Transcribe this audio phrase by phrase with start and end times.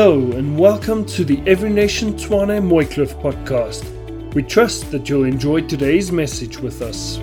[0.00, 3.82] Hello and welcome to the Every Nation Tshwane Mooikloof podcast.
[4.32, 7.18] We trust that you'll enjoy today's message with us.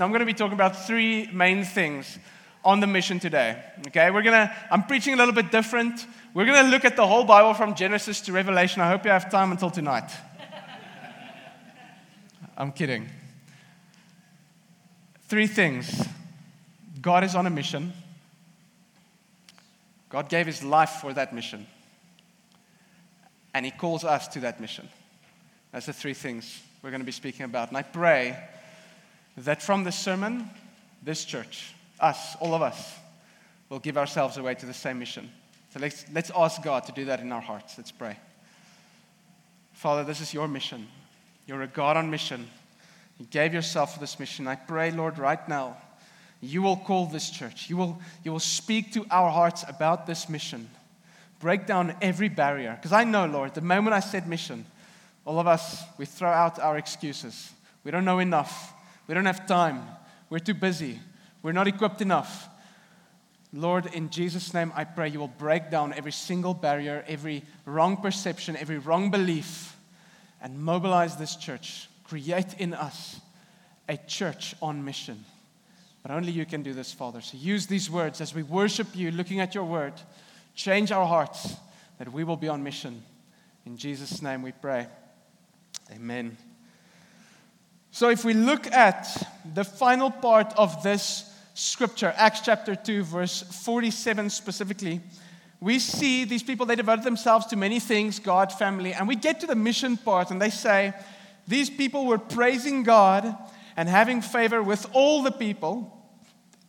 [0.00, 2.18] I'm going to be talking about three main things
[2.64, 3.62] on the mission today.
[3.88, 6.06] Okay, we're to, I'm preaching a little bit different.
[6.32, 8.80] We're going to look at the whole Bible from Genesis to Revelation.
[8.80, 10.10] I hope you have time until tonight.
[12.56, 13.10] I'm kidding.
[15.28, 16.06] Three things
[17.00, 17.92] God is on a mission,
[20.08, 21.66] God gave his life for that mission,
[23.52, 24.88] and he calls us to that mission.
[25.72, 27.68] That's the three things we're going to be speaking about.
[27.68, 28.38] And I pray
[29.38, 30.48] that from this sermon,
[31.02, 32.94] this church, us, all of us,
[33.68, 35.30] will give ourselves away to the same mission.
[35.74, 37.76] So let's, let's ask God to do that in our hearts.
[37.76, 38.16] Let's pray.
[39.72, 40.86] Father, this is your mission.
[41.46, 42.48] You're a God on mission.
[43.18, 44.46] You gave yourself for this mission.
[44.46, 45.76] I pray, Lord, right now,
[46.40, 47.70] you will call this church.
[47.70, 50.68] You will, you will speak to our hearts about this mission.
[51.40, 52.74] Break down every barrier.
[52.76, 54.66] Because I know, Lord, the moment I said mission,
[55.24, 57.52] all of us, we throw out our excuses.
[57.84, 58.72] We don't know enough.
[59.06, 59.82] We don't have time.
[60.28, 61.00] We're too busy.
[61.42, 62.48] We're not equipped enough.
[63.52, 67.96] Lord, in Jesus' name, I pray you will break down every single barrier, every wrong
[67.96, 69.76] perception, every wrong belief,
[70.42, 71.88] and mobilize this church.
[72.06, 73.20] Create in us
[73.88, 75.24] a church on mission.
[76.02, 77.20] But only you can do this, Father.
[77.20, 79.94] So use these words as we worship you, looking at your word.
[80.54, 81.56] Change our hearts
[81.98, 83.02] that we will be on mission.
[83.64, 84.86] In Jesus' name we pray.
[85.92, 86.36] Amen.
[87.90, 89.08] So, if we look at
[89.54, 95.00] the final part of this scripture, Acts chapter 2, verse 47 specifically,
[95.60, 99.40] we see these people, they devoted themselves to many things God, family, and we get
[99.40, 100.92] to the mission part, and they say,
[101.46, 103.36] These people were praising God
[103.76, 105.92] and having favor with all the people,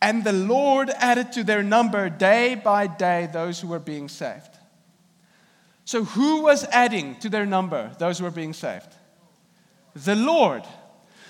[0.00, 4.56] and the Lord added to their number day by day those who were being saved.
[5.84, 8.94] So, who was adding to their number those who were being saved?
[9.94, 10.62] The Lord.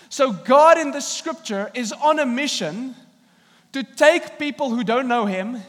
[0.09, 2.97] So, God in the scripture is on a mission
[3.73, 5.63] to take people who don't know Him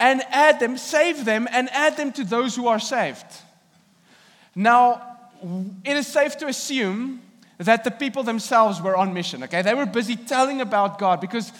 [0.00, 3.26] and add them, save them, and add them to those who are saved.
[4.54, 5.13] Now,
[5.84, 7.20] it is safe to assume
[7.58, 9.62] that the people themselves were on mission, okay?
[9.62, 11.52] They were busy telling about God because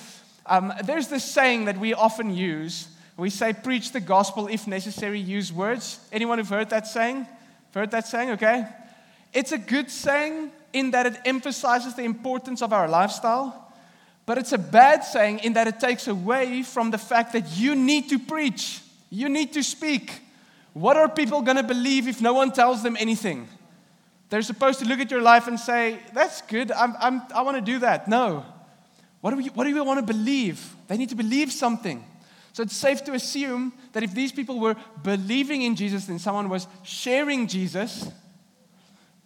[0.46, 2.88] um, there's this saying that we often use.
[3.16, 6.00] We say, preach the gospel, if necessary, use words.
[6.12, 7.26] Anyone who've heard that saying?
[7.72, 8.66] Heard that saying, okay?
[9.32, 13.72] It's a good saying in that it emphasizes the importance of our lifestyle,
[14.26, 17.74] but it's a bad saying in that it takes away from the fact that you
[17.74, 18.80] need to preach,
[19.10, 20.20] you need to speak.
[20.72, 23.48] What are people going to believe if no one tells them anything?
[24.30, 27.56] They're supposed to look at your life and say, That's good, I'm, I'm, i want
[27.56, 28.08] to do that.
[28.08, 28.44] No.
[29.20, 30.74] What do, we, what do we want to believe?
[30.86, 32.04] They need to believe something.
[32.52, 36.48] So it's safe to assume that if these people were believing in Jesus, then someone
[36.48, 38.08] was sharing Jesus,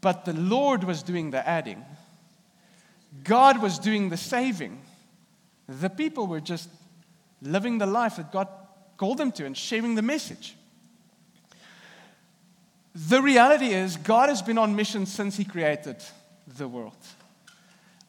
[0.01, 1.85] but the Lord was doing the adding.
[3.25, 4.81] God was doing the saving.
[5.69, 6.71] The people were just
[7.43, 8.49] living the life that God
[8.97, 10.57] called them to and sharing the message.
[12.94, 15.97] The reality is, God has been on mission since He created
[16.56, 16.97] the world.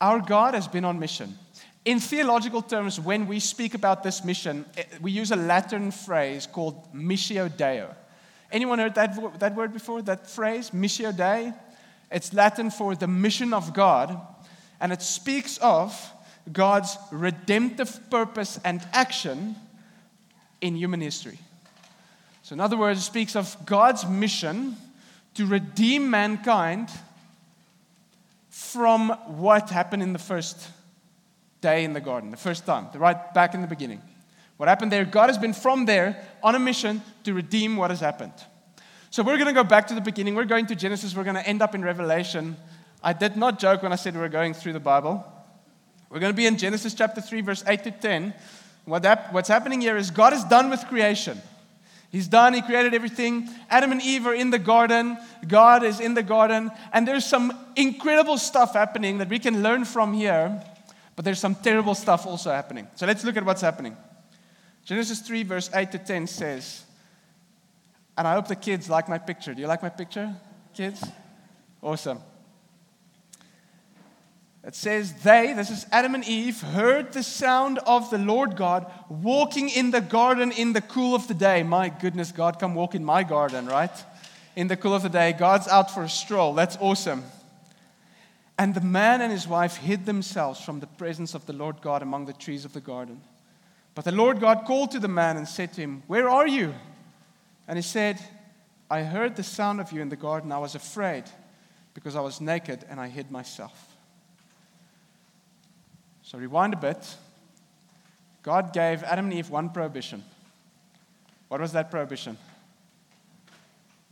[0.02, 1.38] Our God has been on mission.
[1.86, 6.48] In theological terms, when we speak about this mission, eh, we use a Latin phrase
[6.48, 7.86] called missio Dei.
[8.52, 10.02] Anyone heard that, that word before?
[10.02, 11.54] That phrase, missio Dei?
[12.12, 14.20] It's Latin for the mission of God,
[14.80, 16.14] and it speaks of
[16.52, 19.56] God's redemptive purpose and action
[20.62, 21.40] in human history.
[22.50, 24.76] So, in other words, it speaks of God's mission
[25.36, 26.90] to redeem mankind
[28.50, 30.68] from what happened in the first
[31.62, 34.02] day in the garden, the first time, right back in the beginning.
[34.58, 35.06] What happened there?
[35.06, 38.34] God has been from there on a mission to redeem what has happened.
[39.12, 40.34] So we're going to go back to the beginning.
[40.34, 41.16] We're going to Genesis.
[41.16, 42.58] We're going to end up in Revelation.
[43.04, 45.24] I did not joke when I said we were going through the Bible.
[46.10, 48.34] We're going to be in Genesis chapter 3, verse 8 to 10.
[48.86, 51.40] What that, what's happening here is God is done with creation.
[52.12, 53.50] He's done, He created everything.
[53.70, 55.18] Adam and Eve are in the garden.
[55.48, 56.72] God is in the garden.
[56.92, 60.64] And there's some incredible stuff happening that we can learn from here,
[61.16, 62.88] but there's some terrible stuff also happening.
[62.96, 63.96] So let's look at what's happening.
[64.86, 66.84] Genesis 3, verse 8 to 10 says,
[68.18, 69.54] and I hope the kids like my picture.
[69.54, 70.36] Do you like my picture,
[70.74, 71.02] kids?
[71.82, 72.20] Awesome.
[74.70, 78.86] It says, They, this is Adam and Eve, heard the sound of the Lord God
[79.10, 81.64] walking in the garden in the cool of the day.
[81.64, 83.90] My goodness, God, come walk in my garden, right?
[84.56, 85.34] In the cool of the day.
[85.34, 86.54] God's out for a stroll.
[86.54, 87.24] That's awesome.
[88.60, 92.04] And the man and his wife hid themselves from the presence of the Lord God
[92.04, 93.22] among the trees of the garden.
[93.96, 96.76] But the Lord God called to the man and said to him, Where are you?
[97.68, 98.20] And he said,
[98.88, 100.52] I heard the sound of you in the garden.
[100.52, 101.24] I was afraid
[101.96, 103.89] because I was naked and I hid myself.
[106.30, 107.16] So rewind a bit.
[108.44, 110.24] God gave Adam and Eve one prohibition.
[111.48, 112.38] What was that prohibition?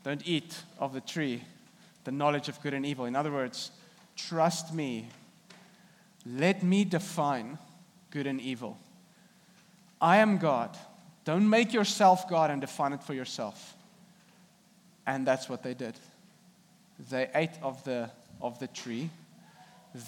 [0.04, 1.44] Don't eat of the tree,
[2.06, 3.06] the knowledge of good and evil.
[3.06, 3.70] In other words,
[4.16, 5.10] trust me.
[6.26, 7.60] Let me define
[8.10, 8.80] good and evil.
[10.02, 10.76] I am God.
[11.24, 13.76] Don't make yourself God and define it for yourself.
[15.06, 15.94] And that's what they did.
[17.12, 18.10] They ate of the,
[18.42, 19.12] of the tree.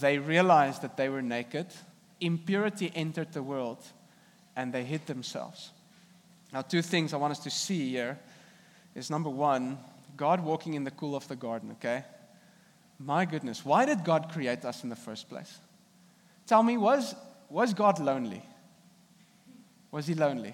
[0.01, 1.67] They realized that they were naked.
[2.21, 3.77] Impurity entered the world,
[4.55, 5.71] and they hid themselves.
[6.51, 8.19] Now, two things I want us to see here
[8.95, 9.77] is number one,
[10.17, 12.03] God walking in the cool of the garden, okay?
[12.99, 15.59] My goodness, why did God create us in the first place?
[16.47, 17.15] Tell me, was,
[17.49, 18.41] was God lonely?
[19.91, 20.53] Was he lonely?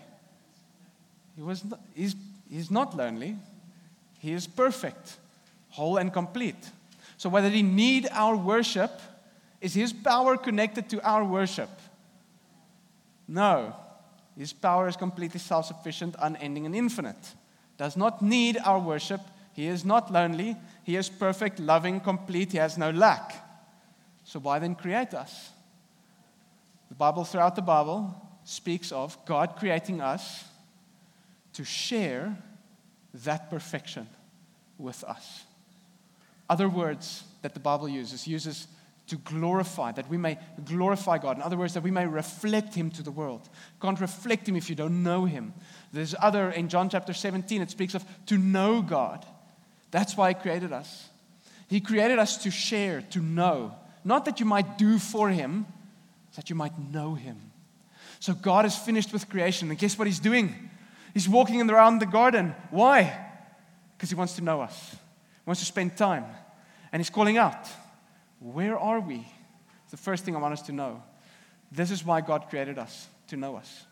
[1.35, 2.15] He was not, he's,
[2.49, 3.37] he's not lonely.
[4.19, 5.17] He is perfect,
[5.69, 6.69] whole and complete.
[7.17, 9.01] So whether he need our worship,
[9.65, 11.71] is his power connected to our worship?
[13.27, 13.75] No.
[14.37, 17.33] His power is completely self-sufficient, unending and infinite.
[17.75, 19.21] Does not need our worship.
[19.53, 20.55] He is not lonely.
[20.83, 22.51] He is perfect, loving, complete.
[22.51, 23.33] He has no lack.
[24.23, 25.49] So why then create us?
[26.89, 28.13] The Bible throughout the Bible
[28.43, 30.43] speaks of God creating us
[31.53, 32.37] to share
[33.23, 34.07] that perfection
[34.77, 35.45] with us.
[36.47, 38.67] Other words that the Bible uses uses
[39.07, 41.37] to glorify, that we may glorify God.
[41.37, 43.47] In other words, that we may reflect Him to the world.
[43.81, 45.53] can't reflect Him if you don't know Him.
[45.93, 49.25] There's other, in John chapter 17, it speaks of to know God.
[49.91, 51.09] That's why He created us.
[51.67, 53.75] He created us to share, to know.
[54.03, 55.65] Not that you might do for Him,
[56.35, 57.39] that you might know Him.
[58.19, 59.69] So God is finished with creation.
[59.69, 60.69] And guess what He's doing?
[61.13, 62.55] He's walking around the garden.
[62.71, 63.15] Why?
[63.95, 64.97] Because He wants to know us, He
[65.45, 66.25] wants to spend time.
[66.91, 67.67] And He's calling out,
[68.53, 69.25] Where are we?
[69.83, 71.01] It's the first thing I want us to know.
[71.71, 73.85] This is why God created us, to know us.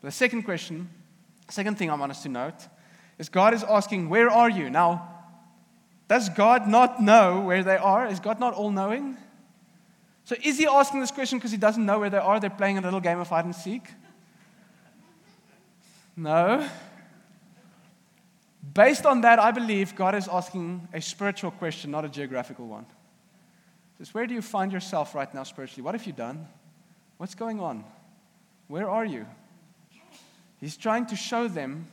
[0.00, 0.90] But the second question,
[1.48, 2.68] second thing I want us to note,
[3.18, 4.68] is God is asking, Where are you?
[4.68, 5.08] Now,
[6.06, 8.06] does God not know where they are?
[8.06, 9.16] Is God not all knowing?
[10.24, 12.38] So is he asking this question because he doesn't know where they are?
[12.38, 13.84] They're playing a little game of hide and seek?
[16.14, 16.68] No.
[18.74, 22.84] Based on that, I believe God is asking a spiritual question, not a geographical one.
[24.12, 25.82] Where do you find yourself right now spiritually?
[25.82, 26.46] What have you done?
[27.16, 27.84] What's going on?
[28.68, 29.26] Where are you?
[30.60, 31.86] He's trying to show them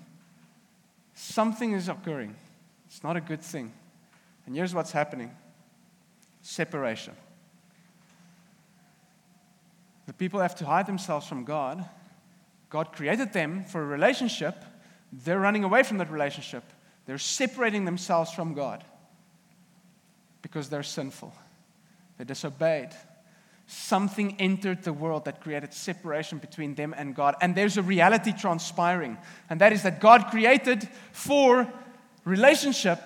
[1.14, 2.36] something is occurring.
[2.88, 3.72] It's not a good thing.
[4.46, 5.32] And here's what's happening
[6.42, 7.14] separation.
[10.08, 11.88] The people have to hide themselves from God.
[12.70, 14.66] God created them for a relationship.
[15.14, 16.64] They're running away from that relationship.
[17.06, 18.84] They're separating themselves from God
[20.42, 21.34] because they're sinful.
[22.22, 22.90] They disobeyed.
[23.66, 27.34] Something entered the world that created separation between them and God.
[27.42, 29.18] And there's a reality transpiring.
[29.50, 31.68] And that is that God created for
[32.24, 33.00] relationship,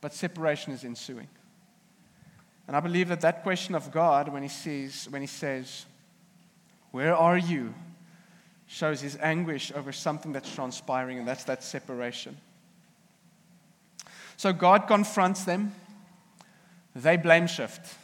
[0.00, 1.28] but separation is ensuing.
[2.66, 5.84] And I believe that that question of God, when he, sees, when he says,
[6.92, 7.74] Where are you?
[8.66, 12.34] shows his anguish over something that's transpiring, and that's that separation.
[14.38, 15.74] So God confronts them.
[16.94, 17.94] They blame shift.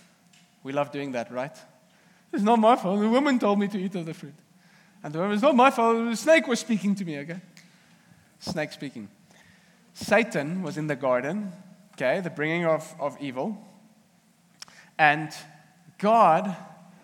[0.62, 1.56] We love doing that, right?
[2.32, 3.00] It's not my fault.
[3.00, 4.34] The woman told me to eat of the fruit.
[5.02, 6.10] And the woman, it's not my fault.
[6.10, 7.40] The snake was speaking to me, okay?
[8.38, 9.08] Snake speaking.
[9.94, 11.52] Satan was in the garden,
[11.94, 13.58] okay, the bringing of, of evil.
[14.98, 15.30] And
[15.98, 16.56] God,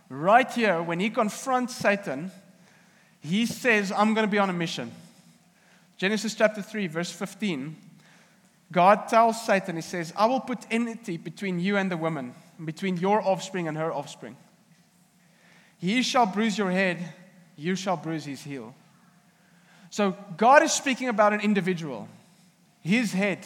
[0.09, 2.31] right here, when he confronts Satan,
[3.21, 4.93] he says, I'm going to be on a mission.
[5.97, 7.77] Genesis chapter 3, verse 15.
[8.71, 12.35] God tells Satan, He says, I will put enmity between you and the woman,
[12.65, 14.37] between your offspring and her offspring.
[15.79, 16.99] He shall bruise your head,
[17.57, 18.75] you shall bruise his heel.
[19.91, 22.09] So God is speaking about an individual,
[22.81, 23.39] his head.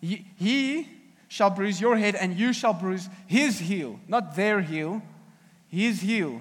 [0.00, 0.88] He, he
[1.28, 5.02] shall bruise your head, and you shall bruise his heel, not their heel,
[5.68, 6.40] his heel.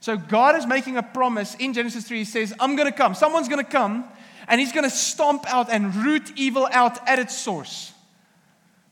[0.00, 2.18] So God is making a promise in Genesis 3.
[2.18, 3.14] He says, I'm going to come.
[3.14, 4.04] Someone's going to come
[4.48, 7.92] and he's going to stomp out and root evil out at its source.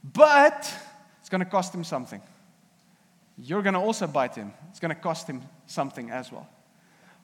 [0.02, 0.72] But
[1.32, 2.20] going to cost him something.
[3.38, 4.52] You're going to also bite him.
[4.68, 6.46] It's going to cost him something as well.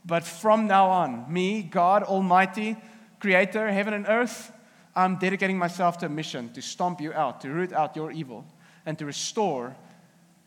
[0.04, 2.78] But from now on, me, God Almighty,
[3.20, 4.50] Creator, heaven and earth,
[4.96, 8.46] I'm dedicating myself to a mission to stomp you out, to root out your evil,
[8.86, 9.76] and to restore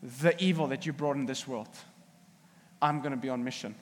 [0.02, 1.68] the evil that you brought in this world.
[2.82, 3.76] I'm going to be on mission.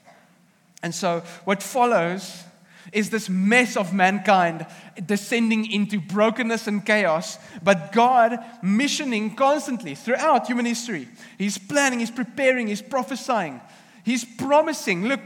[0.82, 2.44] And so, what follows
[2.92, 4.66] is this mess of mankind
[5.06, 11.08] descending into brokenness and chaos, but God missioning constantly throughout human history.
[11.38, 13.60] He's planning, He's preparing, He's prophesying,
[14.04, 15.06] He's promising.
[15.06, 15.20] Look,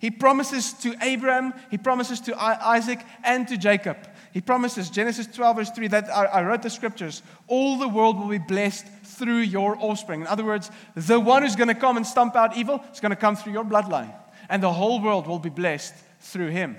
[0.00, 3.96] He promises to Abraham, He promises to Isaac, and to Jacob.
[4.32, 8.18] He promises, Genesis 12, verse 3, that I, I wrote the scriptures, all the world
[8.18, 10.20] will be blessed through your offspring.
[10.20, 13.10] In other words, the one who's going to come and stomp out evil is going
[13.10, 14.14] to come through your bloodline,
[14.48, 16.76] and the whole world will be blessed through him.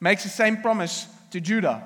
[0.00, 1.82] Makes the same promise to Judah,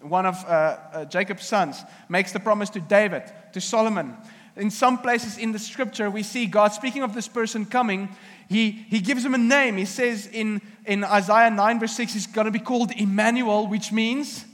[0.00, 0.48] one of uh,
[0.92, 4.16] uh, Jacob's sons, makes the promise to David, to Solomon.
[4.56, 8.08] In some places in the scripture, we see God speaking of this person coming.
[8.48, 9.76] He, he gives him a name.
[9.76, 13.92] He says in, in Isaiah 9, verse 6, he's going to be called Emmanuel, which
[13.92, 14.44] means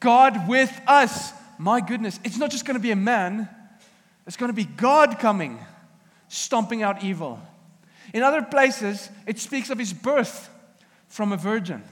[0.00, 1.32] God with us.
[1.58, 3.48] My goodness, it's not just going to be a man,
[4.26, 5.58] it's going to be God coming,
[6.28, 7.40] stomping out evil.
[8.12, 10.50] In other places, it speaks of his birth
[11.10, 11.82] from a virgin.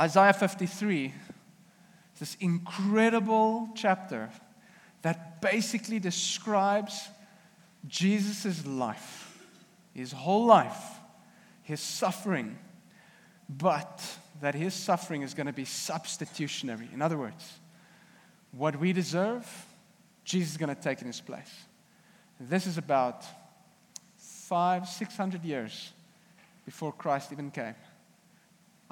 [0.00, 1.12] Isaiah 53
[2.18, 4.30] this incredible chapter
[5.02, 7.08] that basically describes
[7.86, 9.38] Jesus' life,
[9.94, 10.98] his whole life,
[11.62, 12.58] his suffering,
[13.48, 14.02] but
[14.40, 16.88] that his suffering is going to be substitutionary.
[16.92, 17.58] In other words,
[18.52, 19.46] what we deserve,
[20.24, 21.52] Jesus is going to take in his place.
[22.40, 23.24] This is about
[24.16, 25.92] five, six hundred years
[26.66, 27.74] before Christ even came.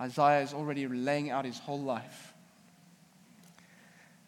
[0.01, 2.33] Isaiah is already laying out his whole life.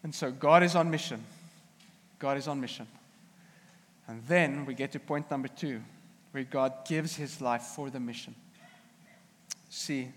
[0.03, 1.23] And so God is on mission.
[2.19, 2.87] God is on mission.
[4.07, 5.81] And then we get to point number two,
[6.31, 8.35] where God gives his life for the mission.
[9.69, 10.09] See,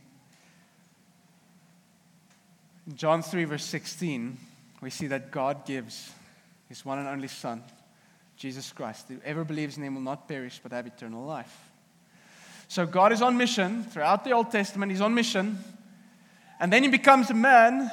[2.86, 4.36] in John 3, verse 16,
[4.80, 6.12] we see that God gives
[6.68, 7.62] his one and only Son,
[8.36, 9.06] Jesus Christ.
[9.08, 11.69] Whoever believes in him will not perish but have eternal life.
[12.70, 15.58] So God is on mission throughout the Old Testament, he's on mission.
[16.60, 17.90] And then he becomes a man.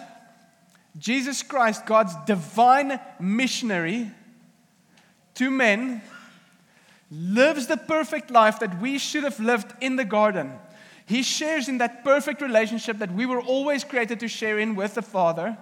[1.00, 4.12] Jesus Christ, God's divine missionary
[5.34, 6.03] to men,
[7.10, 10.53] lives the perfect life that we should have lived in the garden.
[11.07, 14.93] He shares in that perfect relationship that we were always created to share in with
[14.93, 15.57] the Father,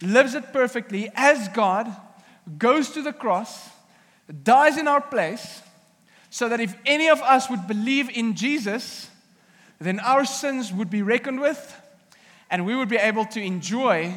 [0.00, 1.94] lives it perfectly as God,
[2.56, 3.68] goes to the cross,
[4.42, 5.60] dies in our place
[6.30, 9.10] so that if any of us would believe in Jesus,
[9.80, 11.76] then our sins would be reckoned with
[12.50, 14.14] and we would be able to enjoy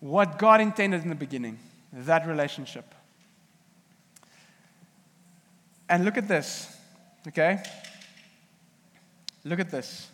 [0.00, 1.58] what God intended in the beginning
[1.92, 2.94] that relationship.
[5.88, 6.76] And look at this,
[7.28, 7.62] okay?
[9.44, 10.08] Look at this.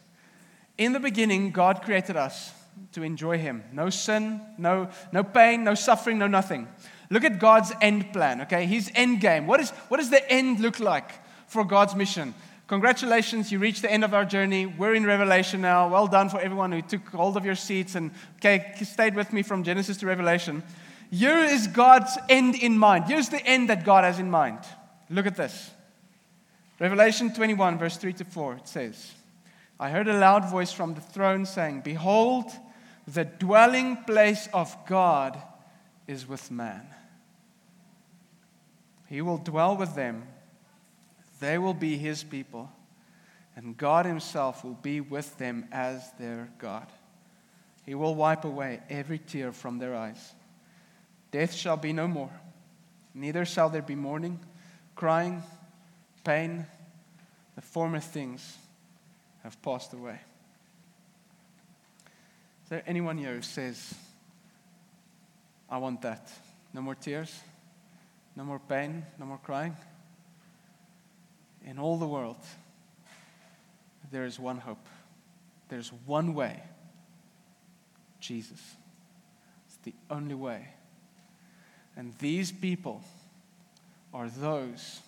[0.78, 2.52] In the beginning, God created us
[2.92, 3.64] to enjoy Him.
[3.72, 6.68] No sin, no, no pain, no suffering, no nothing.
[7.12, 8.64] Look at God's end plan, okay?
[8.64, 9.46] His end game.
[9.46, 11.10] What, is, what does the end look like
[11.46, 12.32] for God's mission?
[12.68, 14.64] Congratulations, you reached the end of our journey.
[14.64, 15.90] We're in Revelation now.
[15.90, 19.42] Well done for everyone who took hold of your seats and okay, stayed with me
[19.42, 20.62] from Genesis to Revelation.
[21.10, 23.04] Here is God's end in mind.
[23.04, 24.60] Here's the end that God has in mind.
[25.10, 25.70] Look at this.
[26.80, 29.12] Revelation 21, verse 3 to 4, it says,
[29.78, 32.46] I heard a loud voice from the throne saying, Behold,
[33.06, 35.38] the dwelling place of God
[36.08, 36.86] is with man.
[39.12, 40.26] He will dwell with them,
[41.38, 42.72] they will be his people,
[43.54, 46.86] and God himself will be with them as their God.
[47.84, 50.32] He will wipe away every tear from their eyes.
[51.30, 52.30] Death shall be no more,
[53.12, 54.40] neither shall there be mourning,
[54.94, 55.42] crying,
[56.24, 56.64] pain.
[57.54, 58.56] The former things
[59.42, 60.20] have passed away.
[62.64, 63.92] Is there anyone here who says,
[65.68, 66.32] I want that?
[66.72, 67.42] No more tears?
[68.36, 69.76] No more pain, no more crying.
[71.64, 72.38] In all the world,
[74.10, 74.86] there is one hope.
[75.68, 76.62] There's one way
[78.20, 78.60] Jesus.
[79.66, 80.68] It's the only way.
[81.96, 83.02] And these people
[84.14, 85.00] are those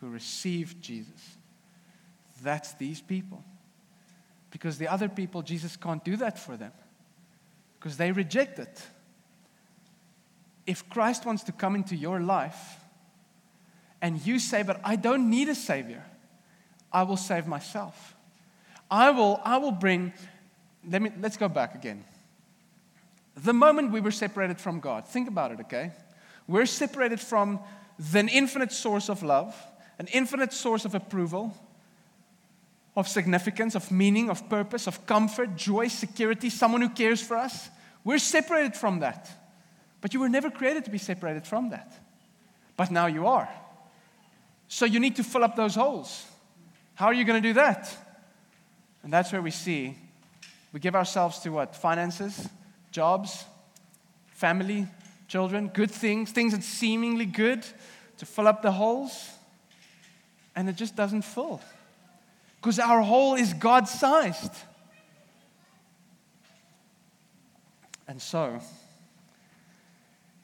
[0.00, 1.36] who received Jesus.
[2.42, 3.42] That's these people.
[4.50, 6.72] Because the other people, Jesus can't do that for them
[7.78, 8.82] because they reject it
[10.68, 12.78] if Christ wants to come into your life
[14.02, 16.04] and you say, But I don't need a Savior,
[16.92, 18.14] I will save myself.
[18.90, 20.12] I will, I will bring,
[20.88, 22.04] let me, let's go back again.
[23.34, 25.92] The moment we were separated from God, think about it, okay?
[26.46, 27.60] We're separated from
[27.98, 29.56] the infinite source of love,
[29.98, 31.54] an infinite source of approval,
[32.94, 37.68] of significance, of meaning, of purpose, of comfort, joy, security, someone who cares for us.
[38.04, 39.30] We're separated from that.
[40.00, 41.92] But you were never created to be separated from that.
[42.76, 43.48] But now you are.
[44.68, 46.24] So you need to fill up those holes.
[46.94, 47.94] How are you going to do that?
[49.02, 49.96] And that's where we see
[50.72, 51.74] we give ourselves to what?
[51.74, 52.48] Finances,
[52.90, 53.44] jobs,
[54.32, 54.86] family,
[55.26, 57.64] children, good things, things that seemingly good
[58.18, 59.30] to fill up the holes.
[60.54, 61.60] And it just doesn't fill.
[62.60, 64.52] Because our hole is God sized.
[68.06, 68.60] And so,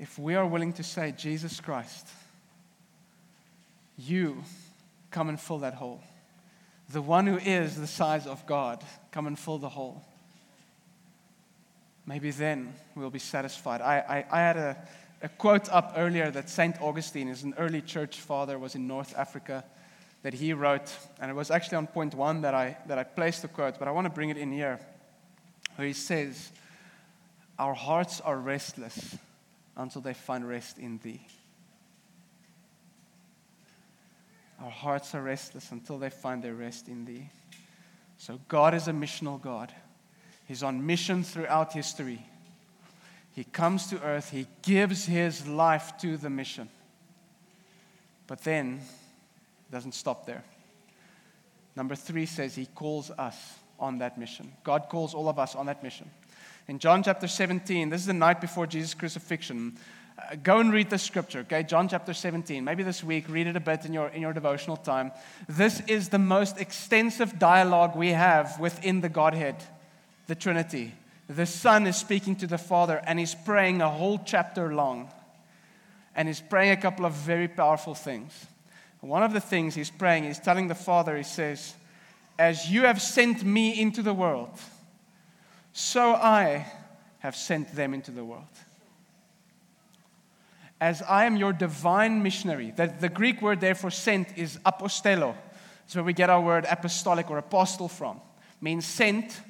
[0.04, 2.06] if we are willing to say, Jesus Christ,
[3.96, 4.44] you
[5.10, 6.02] come and fill that hole.
[6.90, 10.04] The one who is the size of God, come and fill the hole.
[12.04, 13.80] Maybe then we'll be satisfied.
[13.80, 14.76] I, I, I had a,
[15.22, 16.82] a quote up earlier that St.
[16.82, 19.64] Augustine is an early church father, was in North Africa,
[20.22, 23.40] that he wrote, and it was actually on point one that I, that I placed
[23.40, 24.78] the quote, but I want to bring it in here,
[25.76, 26.52] where he says,
[27.58, 29.16] Our hearts are restless
[29.76, 31.26] until they find rest in thee.
[34.62, 37.28] Our hearts are restless until they find their rest in thee.
[38.18, 39.72] So God is a missional God.
[40.46, 42.24] He's on mission throughout history.
[43.32, 46.68] He comes to earth, he gives his life to the mission.
[48.26, 48.80] But then
[49.70, 50.44] doesn't stop there.
[51.74, 53.36] Number three says he calls us
[53.80, 54.52] on that mission.
[54.62, 56.08] God calls all of us on that mission.
[56.66, 59.76] In John chapter 17, this is the night before Jesus' crucifixion.
[60.18, 61.62] Uh, go and read the scripture, okay?
[61.62, 62.64] John chapter 17.
[62.64, 65.12] Maybe this week, read it a bit in your, in your devotional time.
[65.46, 69.56] This is the most extensive dialogue we have within the Godhead
[70.26, 70.94] the Trinity.
[71.28, 75.10] The Son is speaking to the Father and he's praying a whole chapter long.
[76.16, 78.46] And he's praying a couple of very powerful things.
[79.00, 81.74] One of the things he's praying, he's telling the Father, he says,
[82.38, 84.48] As you have sent me into the world,
[85.74, 86.66] so I
[87.18, 88.44] have sent them into the world.
[90.80, 95.34] As I am your divine missionary, that the Greek word there for sent is apostello.
[95.84, 98.18] It's where we get our word apostolic or apostle from.
[98.18, 99.40] It means sent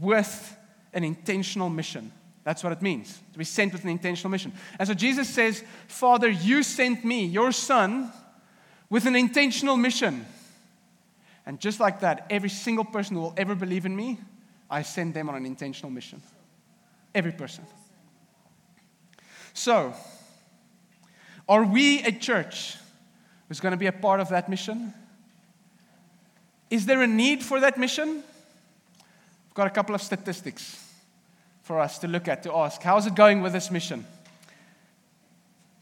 [0.00, 0.56] with
[0.92, 2.12] an intentional mission.
[2.44, 4.52] That's what it means to be sent with an intentional mission.
[4.78, 8.12] And so Jesus says, Father, you sent me, your son,
[8.90, 10.26] with an intentional mission.
[11.46, 14.18] And just like that, every single person who will ever believe in me,
[14.72, 16.22] I send them on an intentional mission.
[17.14, 17.66] Every person.
[19.52, 19.92] So,
[21.46, 22.76] are we a church
[23.46, 24.94] who's going to be a part of that mission?
[26.70, 28.24] Is there a need for that mission?
[29.48, 30.82] I've got a couple of statistics
[31.62, 34.06] for us to look at to ask how's it going with this mission?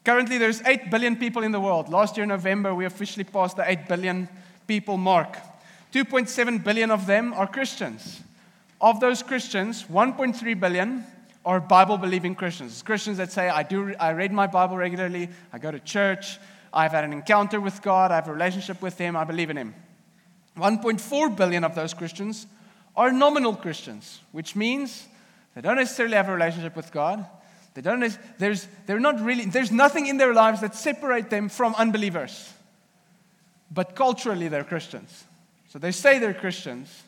[0.05, 1.91] Currently, there's 8 billion people in the world.
[1.91, 4.29] Last year, in November, we officially passed the 8 billion
[4.67, 5.37] people mark.
[5.93, 8.21] 2.7 billion of them are Christians.
[8.81, 11.05] Of those Christians, 1.3 billion
[11.45, 12.83] are Bible believing Christians.
[12.83, 16.39] Christians that say, I, do, I read my Bible regularly, I go to church,
[16.73, 19.57] I've had an encounter with God, I have a relationship with Him, I believe in
[19.57, 19.75] Him.
[20.57, 22.47] 1.4 billion of those Christians
[22.97, 25.07] are nominal Christians, which means
[25.55, 27.27] they don't necessarily have a relationship with God.
[27.75, 31.75] They don't, there's, they're not really, there's nothing in their lives that separate them from
[31.77, 32.53] unbelievers.
[33.71, 35.25] But culturally, they're Christians.
[35.69, 37.05] So they say they're Christians,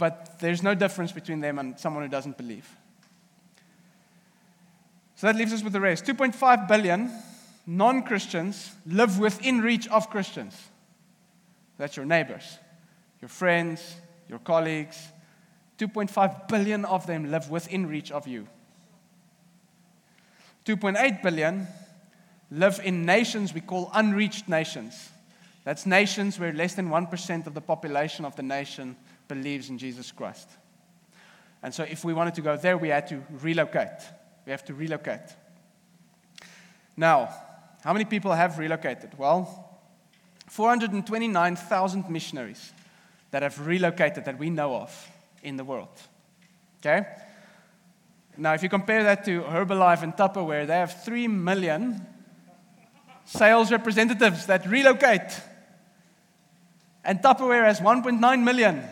[0.00, 2.66] but there's no difference between them and someone who doesn't believe.
[5.14, 6.06] So that leaves us with the rest.
[6.06, 7.12] 2.5 billion
[7.66, 10.56] non Christians live within reach of Christians.
[11.76, 12.58] That's your neighbors,
[13.20, 14.96] your friends, your colleagues.
[15.78, 18.48] 2.5 billion of them live within reach of you.
[20.64, 21.66] 2.8 billion
[22.50, 25.10] live in nations we call unreached nations.
[25.64, 28.96] That's nations where less than 1% of the population of the nation
[29.34, 30.48] believes in Jesus Christ.
[31.62, 34.00] And so, if we wanted to go there, we had to relocate.
[34.46, 35.36] We have to relocate.
[36.96, 37.28] Now,
[37.82, 39.16] how many people have relocated?
[39.18, 39.78] Well,
[40.48, 42.72] 429,000 missionaries
[43.30, 45.08] that have relocated that we know of
[45.42, 45.96] in the world.
[46.80, 47.06] Okay?
[48.36, 52.06] Now, if you compare that to Herbalife and Tupperware, they have 3 million
[53.24, 55.40] sales representatives that relocate.
[57.04, 58.82] And Tupperware has 1.9 million.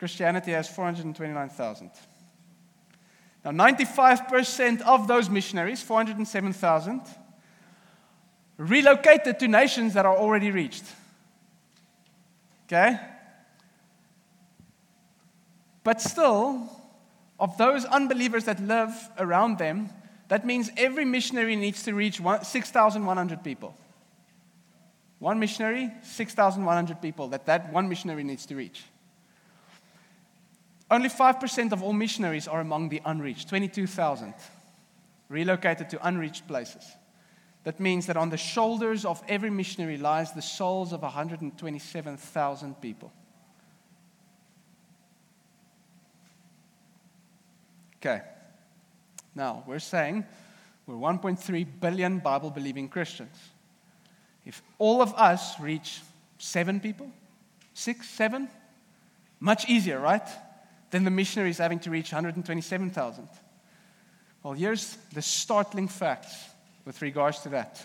[0.00, 1.90] Christianity has 429,000.
[3.44, 7.02] Now, 95% of those missionaries, 407,000,
[8.56, 10.84] relocated to nations that are already reached.
[12.64, 12.98] Okay?
[15.84, 16.70] But still,
[17.38, 19.90] of those unbelievers that live around them,
[20.28, 23.76] that means every missionary needs to reach 6,100 people.
[25.18, 28.84] One missionary, 6,100 people that that one missionary needs to reach.
[30.90, 34.34] Only 5% of all missionaries are among the unreached, 22,000.
[35.28, 36.84] relocated to unreached places.
[37.62, 43.12] That means that on the shoulders of every missionary lies the souls of 127,000 people.
[47.98, 48.22] Okay.
[49.34, 50.24] Now, we're saying
[50.86, 53.36] we're 1.3 billion Bible believing Christians.
[54.44, 56.00] If all of us reach
[56.38, 57.10] seven people,
[57.74, 58.48] six, seven,
[59.38, 60.26] much easier, right?
[60.90, 63.28] Than the missionaries having to reach 127,000.
[64.42, 66.34] Well, here's the startling facts
[66.84, 67.80] with regards to that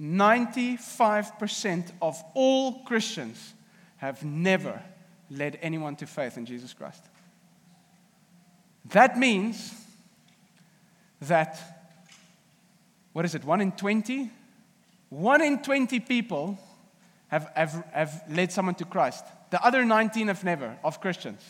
[0.00, 3.54] 95% of all Christians
[3.98, 4.82] have never
[5.30, 7.02] led anyone to faith in Jesus Christ.
[8.86, 9.72] That means
[11.20, 11.58] that,
[13.12, 14.30] what is it, 1 in 20?
[15.10, 16.58] 1 in 20 people
[17.28, 19.24] have, have, have led someone to Christ.
[19.50, 21.40] The other 19 have never, of Christians.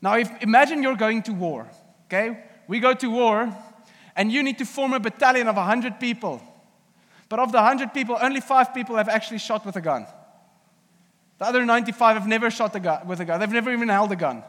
[0.00, 1.66] Now, if, imagine you're going to war,
[2.06, 2.44] okay?
[2.68, 3.52] We go to war,
[4.14, 6.42] and you need to form a battalion of 100 people.
[7.28, 10.06] But of the 100 people, only five people have actually shot with a gun.
[11.38, 13.38] The other 95 have never shot a gun, with a gun.
[13.40, 14.42] They've never even held a gun.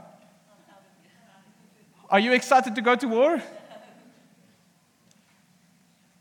[2.10, 3.36] Are you excited to go to war?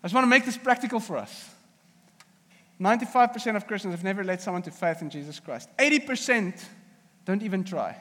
[0.01, 1.51] I just want to make this practical for us.
[2.81, 5.69] 95% of Christians have never led someone to faith in Jesus Christ.
[5.79, 6.63] 80%
[7.25, 7.97] don't even try.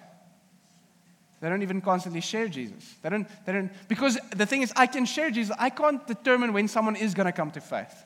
[1.39, 2.95] They don't even constantly share Jesus.
[3.01, 5.55] They don't, they don't, because the thing is, I can share Jesus.
[5.59, 8.05] I can't determine when someone is going to come to faith,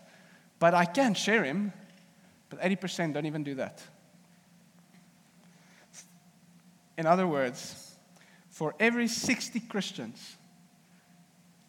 [0.60, 1.72] but I can share him.
[2.50, 3.82] But 80% don't even do that.
[6.98, 7.96] In other words,
[8.50, 10.36] for every 60 Christians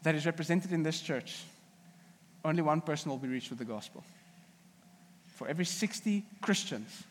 [0.03, 1.44] that is represented in this church,
[2.44, 4.03] only one person will be reached with the gospel.
[5.37, 7.05] For every 60 Christians.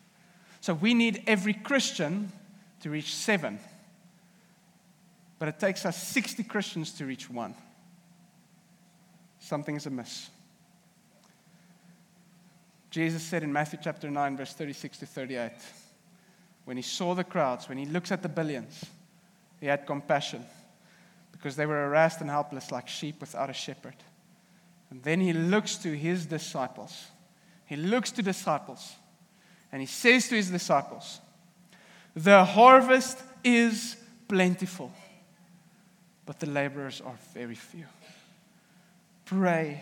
[0.59, 2.33] So we need every Christian
[2.81, 3.59] to reach seven
[5.41, 7.55] but it takes us 60 Christians to reach one.
[9.39, 10.29] Something's amiss.
[12.91, 15.51] Jesus said in Matthew chapter 9, verse 36 to 38,
[16.65, 18.85] when he saw the crowds, when he looks at the billions,
[19.59, 20.45] he had compassion
[21.31, 23.95] because they were harassed and helpless like sheep without a shepherd.
[24.91, 27.07] And then he looks to his disciples.
[27.65, 28.93] He looks to disciples
[29.71, 31.19] and he says to his disciples,
[32.13, 34.91] The harvest is plentiful
[36.25, 37.85] but the laborers are very few.
[39.25, 39.81] Pray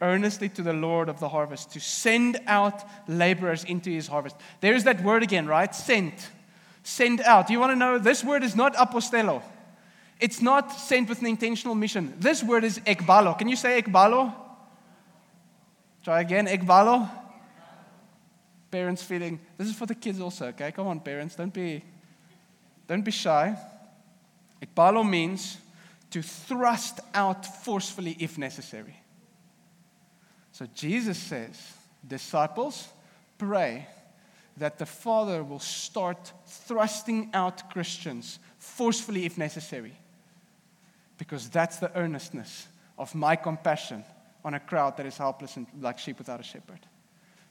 [0.00, 4.36] earnestly to the Lord of the harvest to send out laborers into his harvest.
[4.60, 5.74] There's that word again, right?
[5.74, 6.30] Sent.
[6.82, 7.48] Send out.
[7.50, 7.98] You want to know?
[7.98, 9.42] This word is not apostello.
[10.20, 12.14] It's not sent with an intentional mission.
[12.18, 13.36] This word is ekbalo.
[13.38, 14.34] Can you say ekbalo?
[16.04, 16.46] Try again.
[16.46, 17.08] Ekbalo.
[18.70, 19.40] Parents feeling.
[19.56, 20.72] This is for the kids also, okay?
[20.72, 21.34] Come on, parents.
[21.34, 21.82] Don't be,
[22.86, 23.56] don't be shy.
[24.64, 25.58] Ekbalo means
[26.10, 28.96] to thrust out forcefully if necessary.
[30.52, 31.72] So Jesus says,
[32.06, 32.88] disciples,
[33.38, 33.88] pray
[34.56, 39.92] that the Father will start thrusting out Christians forcefully if necessary.
[41.18, 44.04] Because that's the earnestness of my compassion
[44.44, 46.80] on a crowd that is helpless and like sheep without a shepherd.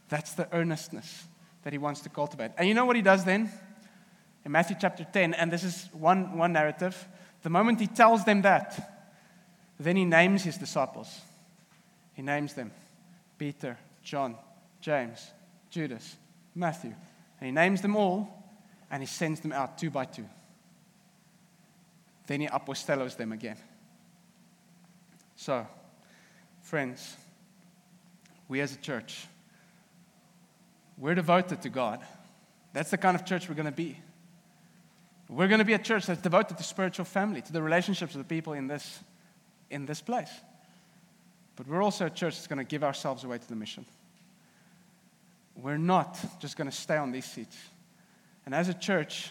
[0.10, 1.26] That's the earnestness
[1.63, 2.52] that he wants to cultivate.
[2.58, 3.52] And you know what he does then?
[4.45, 7.08] In Matthew chapter 10, and this is one, one narrative.
[7.43, 8.91] The moment he tells them that,
[9.79, 11.21] then he names his disciples.
[12.13, 12.71] He names them
[13.38, 14.36] Peter, John,
[14.82, 15.32] James,
[15.69, 16.15] Judas,
[16.53, 16.93] Matthew.
[17.39, 18.29] And he names them all,
[18.91, 20.25] and he sends them out two by two.
[22.27, 23.58] Then he apostellos them again.
[25.36, 25.67] So,
[26.62, 27.17] friends,
[28.47, 29.25] we as a church,
[30.97, 32.01] we're devoted to God.
[32.71, 33.97] That's the kind of church we're going to be.
[35.29, 38.19] We're going to be a church that's devoted to spiritual family, to the relationships of
[38.19, 38.99] the people in this,
[39.69, 40.29] in this place.
[41.55, 43.86] But we're also a church that's going to give ourselves away to the mission.
[45.55, 47.57] We're not just going to stay on these seats.
[48.45, 49.29] And as a church,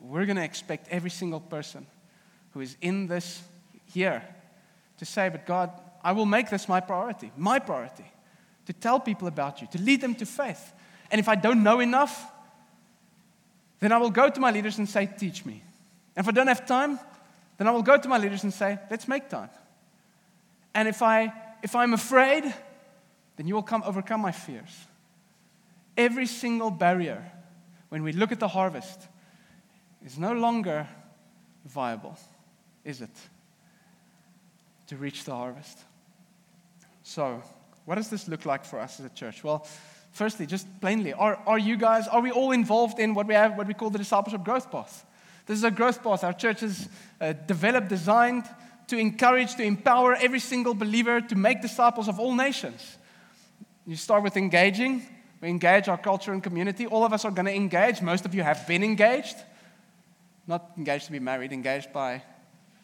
[0.00, 1.86] we're going to expect every single person
[2.52, 3.42] who is in this
[3.86, 4.22] here
[4.98, 5.70] to say, But God,
[6.02, 8.04] I will make this my priority, my priority,
[8.66, 10.72] to tell people about you, to lead them to faith.
[11.10, 12.24] And if I don't know enough,
[13.84, 15.62] then I will go to my leaders and say, Teach me.
[16.16, 16.98] And if I don't have time,
[17.58, 19.50] then I will go to my leaders and say, Let's make time.
[20.74, 22.44] And if, I, if I'm afraid,
[23.36, 24.86] then you will come overcome my fears.
[25.96, 27.30] Every single barrier,
[27.90, 29.06] when we look at the harvest,
[30.04, 30.88] is no longer
[31.64, 32.18] viable,
[32.84, 33.16] is it?
[34.88, 35.78] To reach the harvest.
[37.02, 37.42] So,
[37.84, 39.44] what does this look like for us as a church?
[39.44, 39.66] Well,
[40.14, 43.58] Firstly, just plainly, are, are you guys, are we all involved in what we have,
[43.58, 45.04] what we call the discipleship growth path?
[45.46, 46.88] This is a growth path our church has
[47.20, 48.44] uh, developed, designed
[48.86, 52.96] to encourage, to empower every single believer to make disciples of all nations.
[53.88, 55.02] You start with engaging.
[55.40, 56.86] We engage our culture and community.
[56.86, 58.00] All of us are going to engage.
[58.00, 59.36] Most of you have been engaged.
[60.46, 62.22] Not engaged to be married, engaged by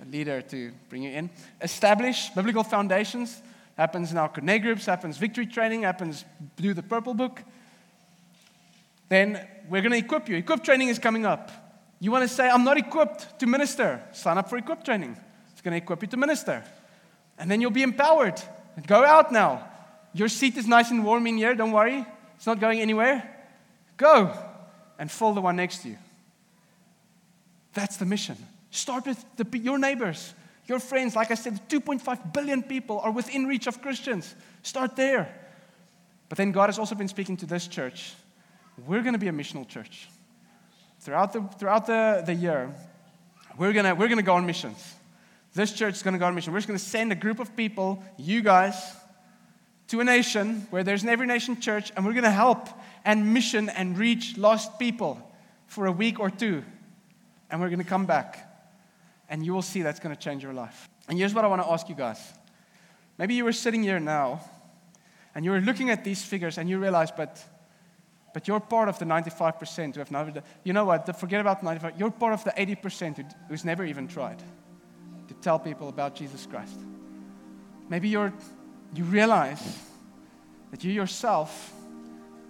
[0.03, 1.31] a leader to bring you in.
[1.61, 3.41] Establish biblical foundations.
[3.81, 7.43] Happens in our connect groups, happens victory training, happens do the purple book.
[9.09, 9.41] Then
[9.71, 10.37] we're going to equip you.
[10.37, 11.51] Equip training is coming up.
[11.99, 14.03] You want to say, I'm not equipped to minister.
[14.13, 15.17] Sign up for equip training.
[15.53, 16.63] It's going to equip you to minister.
[17.39, 18.39] And then you'll be empowered.
[18.87, 19.67] Go out now.
[20.13, 21.55] Your seat is nice and warm in here.
[21.55, 22.05] Don't worry.
[22.37, 23.35] It's not going anywhere.
[23.97, 24.31] Go
[24.99, 25.99] and fill the one next to you.
[27.73, 28.37] That's the mission.
[28.71, 30.35] Start with the, your neighbors,
[30.67, 31.17] your friends.
[31.17, 34.35] Like I said, 2.5 billion people are within reach of Christians.
[34.63, 35.35] Start there.
[36.29, 38.15] But then God has also been speaking to this church.
[38.87, 40.09] We're going to be a missional church.
[41.01, 42.73] Throughout the, throughout the, the year,
[43.59, 44.95] we're going we're gonna go on missions.
[45.55, 46.53] This church is going to go on mission.
[46.53, 48.77] We're just going to send a group of people, you guys,
[49.89, 52.69] to a nation where there's an every nation church, and we're going to help
[53.05, 55.21] and mission and reach lost people
[55.67, 56.63] for a week or two.
[57.51, 58.50] And we're going to come back.
[59.31, 60.89] And you will see that's going to change your life.
[61.09, 62.21] And here's what I want to ask you guys.
[63.17, 64.41] Maybe you were sitting here now
[65.35, 67.43] and you were looking at these figures and you realize, but,
[68.35, 70.43] but you're part of the 95% who have never.
[70.65, 71.17] You know what?
[71.19, 71.99] Forget about 95.
[71.99, 74.43] You're part of the 80% who, who's never even tried
[75.29, 76.75] to tell people about Jesus Christ.
[77.89, 78.33] Maybe you're,
[78.95, 79.79] you realize
[80.73, 81.73] that you yourself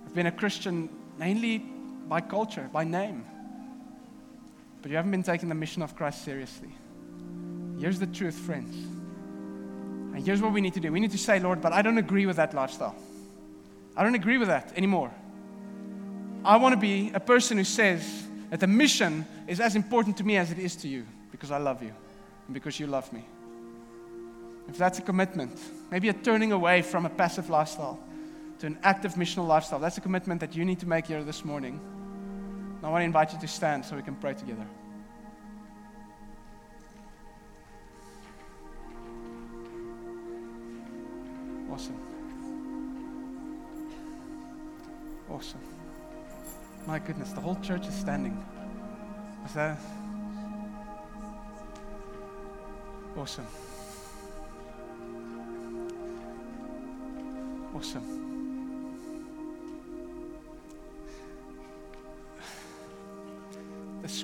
[0.05, 0.89] have been a Christian
[1.19, 3.25] mainly by culture, by name,
[4.83, 6.71] but you haven't been taking the mission of Christ seriously.
[7.79, 8.75] Here's the truth, friends.
[10.15, 11.99] And here's what we need to do we need to say, Lord, but I don't
[11.99, 12.97] agree with that lifestyle.
[13.97, 15.11] I don't agree with that anymore.
[16.45, 20.25] I want to be a person who says that the mission is as important to
[20.25, 21.93] me as it is to you because I love you
[22.47, 23.25] and because you love me.
[24.69, 25.59] If that's a commitment,
[25.91, 27.99] maybe a turning away from a passive lifestyle
[28.61, 31.45] to an active missional lifestyle, that's a commitment that you need to make here this
[31.45, 31.81] morning.
[32.81, 34.67] And I want to invite you to stand so we can pray together.
[41.71, 42.01] Awesome.
[45.29, 45.61] Awesome.
[46.87, 48.43] My goodness, the whole church is standing.
[49.43, 49.79] Was that?
[53.15, 53.47] Awesome.
[57.75, 58.40] Awesome.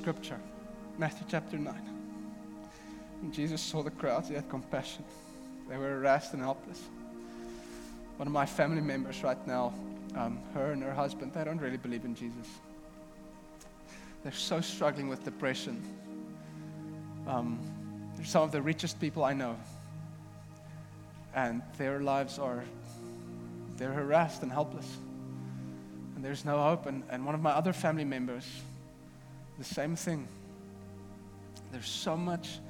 [0.07, 0.39] Scripture,
[0.99, 1.75] Matthew chapter 9.
[3.23, 5.05] When Jesus saw the crowds, he had compassion.
[5.69, 6.81] They were harassed and helpless.
[8.17, 9.75] One of my family members right now,
[10.15, 12.47] um, her and her husband, they don't really believe in Jesus.
[14.23, 15.83] They're so struggling with depression.
[17.27, 17.59] Um,
[18.15, 19.57] they're some of the richest people I know.
[21.35, 22.63] And their lives are,
[23.77, 24.87] they're harassed and helpless.
[26.15, 26.87] And there's no hope.
[26.87, 28.47] And, and one of my other family members,
[29.59, 30.29] the same thing.
[31.73, 32.61] There's so much,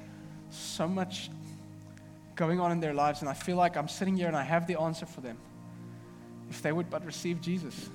[0.49, 1.29] so much
[2.35, 3.21] going on in their lives.
[3.21, 5.37] And I feel like I'm sitting here and I have the answer for them.
[6.49, 7.89] If they would but receive Jesus.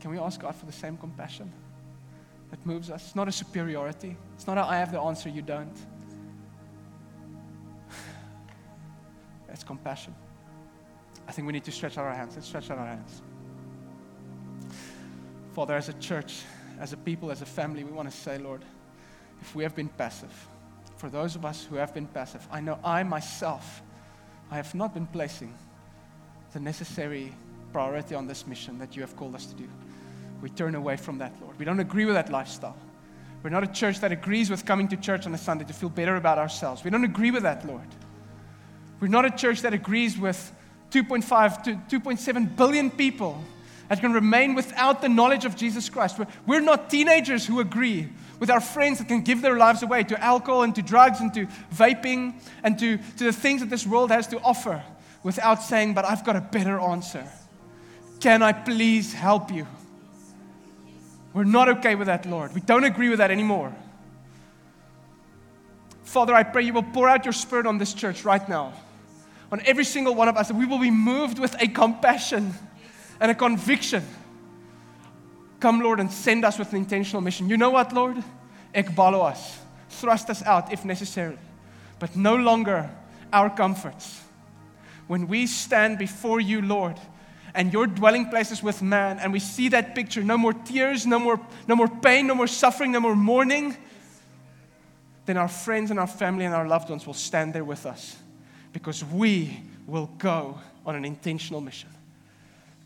[0.00, 1.52] Can we ask God for the same compassion?
[2.50, 3.04] that moves us.
[3.06, 4.16] It's not a superiority.
[4.34, 5.76] It's not a I have the answer, you don't.
[9.48, 10.14] It's compassion.
[11.26, 12.34] I think we need to stretch out our hands.
[12.34, 13.22] Let's stretch out our hands.
[15.54, 16.42] Father, as a church,
[16.80, 18.62] as a people, as a family, we want to say, Lord,
[19.40, 20.32] if we have been passive,
[20.96, 23.82] for those of us who have been passive, I know I myself,
[24.50, 25.54] I have not been placing
[26.52, 27.32] the necessary
[27.72, 29.68] priority on this mission that you have called us to do
[30.42, 31.58] we turn away from that, Lord.
[31.58, 32.76] We don't agree with that lifestyle.
[33.42, 35.88] We're not a church that agrees with coming to church on a Sunday to feel
[35.88, 36.84] better about ourselves.
[36.84, 37.86] We don't agree with that, Lord.
[39.00, 40.52] We're not a church that agrees with
[40.90, 43.42] 2.5 to 2.7 billion people
[43.88, 46.18] that can remain without the knowledge of Jesus Christ.
[46.46, 48.08] We're, not teenagers who agree
[48.40, 51.32] with our friends that can give their lives away to alcohol and to drugs and
[51.34, 54.82] to vaping and to, to the things that this world has to offer
[55.22, 57.26] without saying, But I've got a better answer.
[58.20, 59.66] Can I please help you?
[61.32, 62.54] We're not okay with that, Lord.
[62.54, 63.74] We don't agree with that anymore.
[66.04, 68.72] Father, I pray you will pour out your spirit on this church right now,
[69.52, 72.54] on every single one of us, that we will be moved with a compassion
[73.20, 74.04] and a conviction.
[75.60, 77.48] Come, Lord, and send us with an intentional mission.
[77.48, 78.22] You know what, Lord?
[78.74, 81.38] Ekbalo us, thrust us out if necessary,
[81.98, 82.90] but no longer
[83.32, 84.20] our comforts.
[85.06, 86.98] When we stand before you, Lord,
[87.56, 89.18] and your dwelling places with man.
[89.18, 92.46] And we see that picture no more tears, no more, no more pain, no more
[92.46, 93.76] suffering, no more mourning.
[95.24, 98.16] then our friends and our family and our loved ones will stand there with us
[98.72, 101.88] because we will go on an intentional mission.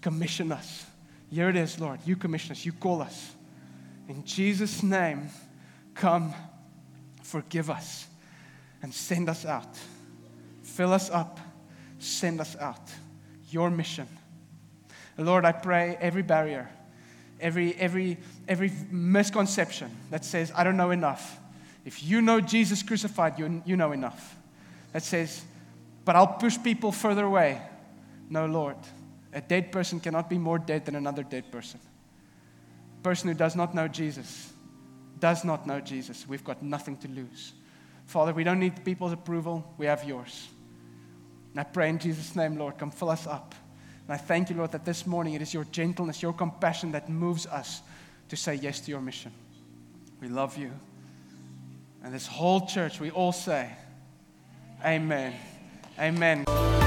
[0.00, 0.86] Commission us.
[1.30, 2.00] Here it is, Lord.
[2.04, 2.64] You commission us.
[2.64, 3.32] You call us.
[4.08, 5.28] In Jesus' name,
[5.94, 6.34] come,
[7.22, 8.06] forgive us,
[8.82, 9.78] and send us out.
[10.62, 11.38] Fill us up,
[11.98, 12.90] send us out.
[13.50, 14.08] Your mission.
[15.16, 16.68] Lord, I pray every barrier,
[17.40, 21.38] every, every, every misconception that says, I don't know enough.
[21.84, 24.36] If you know Jesus crucified, you, you know enough.
[24.92, 25.44] That says,
[26.04, 27.60] but I'll push people further away.
[28.28, 28.76] No, Lord.
[29.32, 31.80] A dead person cannot be more dead than another dead person.
[32.98, 34.52] A person who does not know Jesus
[35.20, 36.26] does not know Jesus.
[36.26, 37.52] We've got nothing to lose.
[38.06, 40.48] Father, we don't need people's approval, we have yours.
[41.52, 43.54] And I pray in Jesus' name, Lord, come fill us up.
[44.08, 47.08] And I thank you, Lord, that this morning it is your gentleness, your compassion that
[47.08, 47.82] moves us
[48.28, 49.32] to say yes to your mission.
[50.20, 50.72] We love you.
[52.02, 53.70] And this whole church, we all say,
[54.84, 55.34] Amen.
[55.98, 56.79] Amen.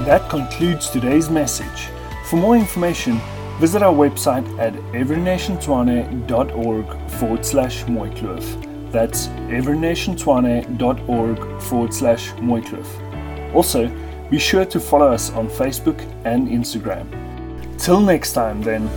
[0.00, 1.90] And that concludes today's message.
[2.24, 3.20] For more information,
[3.58, 8.90] visit our website at everynationtshwane.org forward slash Mooikloof.
[8.90, 13.54] That's everynationtshwane.org forward slash Mooikloof.
[13.54, 13.90] Also,
[14.30, 17.06] be sure to follow us on Facebook and Instagram.
[17.78, 18.88] Till next time, then.